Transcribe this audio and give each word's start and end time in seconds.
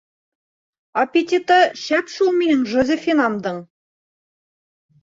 -Аппетиты 1.01 1.59
шәп 1.83 2.11
шул 2.15 2.35
минең 2.41 2.67
Жозефинамдың. 2.73 3.65